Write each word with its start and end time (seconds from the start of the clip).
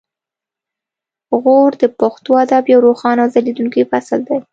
غور 1.41 1.71
د 1.81 1.83
پښتو 1.99 2.31
ادب 2.43 2.63
یو 2.73 2.79
روښانه 2.87 3.21
او 3.23 3.31
ځلیدونکی 3.35 3.83
فصل 3.91 4.19
دی 4.27 4.37